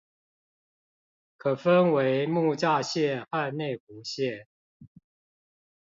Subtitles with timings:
[1.37, 4.47] 可分為木柵線和內湖線